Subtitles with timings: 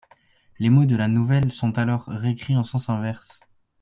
[0.57, 3.39] Les mots de la nouvelle sont alors réécris en sens inverse.